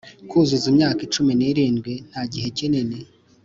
kuzuza 0.29 0.65
imyaka 0.71 1.01
cumi 1.13 1.31
n'irindwi, 1.39 1.93
nta 2.09 2.21
gihe 2.31 2.47
kinini, 2.57 2.97